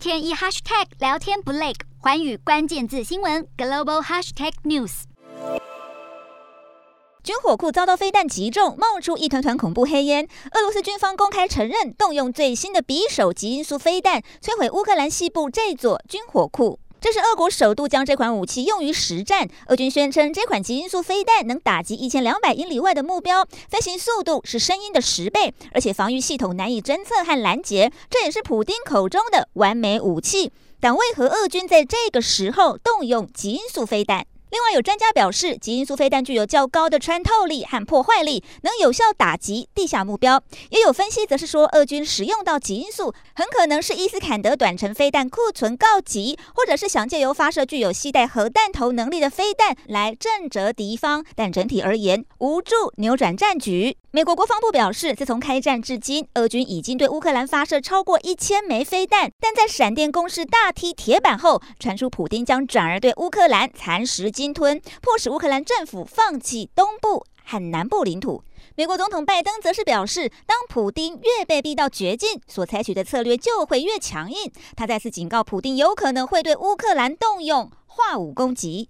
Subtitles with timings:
[0.00, 5.02] 天一 hashtag 聊天不累，环宇关键字新闻 global hashtag news。
[7.22, 10.26] 军火库遭到飞弹击中，冒出一团团恐怖黑烟。
[10.52, 16.79] 俄罗斯军方公开承认，动用最新的匕首及音速飞弹摧毁乌克兰西部这座军火库。
[17.00, 19.48] 这是俄国首度将这款武器用于实战。
[19.68, 27.90] 俄军宣称，这款极音速飞弹能打击一千两百英里外的目标，飞行速度是声音的十倍，而且防御系统难以侦测和拦截。
[28.10, 30.52] 这也是普丁口中的完美武器。
[30.78, 34.26] 但为何俄军在这个时候动用极音速飞弹？
[34.50, 40.42] 另外，有专家表示，极音速飞弹具有较高的穿透力和破坏力，能有效打击地下目标。
[40.70, 51.24] 也有分析则是说，俄军使用到极音速，很可能是伊斯坎德短程飞弹库存告急，或者是想借由发射具有携带核弹头能力的飞弹来震慑敌方。
[51.36, 53.96] 但整体而言，无助扭转战局。
[54.12, 68.42] 美国国防部表示，自从开战至今，俄军已经对乌克兰发射超过一千枚飞弹，但在闪电攻势大踢铁板后，传出普丁将转而对乌克兰蚕食鲸吞，迫使乌克兰政府放弃东部和南部领土。
[68.74, 74.50] 美国总统拜登则是表示，当普丁越被逼到绝境，所采取的策略就会越强硬。
[74.74, 78.88] 他再次警告普丁，有可能会对乌克兰动用化武攻击。